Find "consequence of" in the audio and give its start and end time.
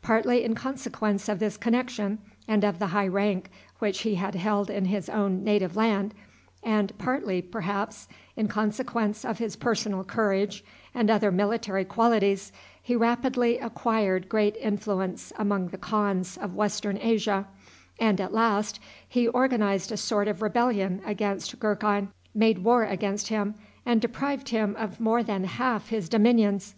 0.54-1.40, 8.46-9.38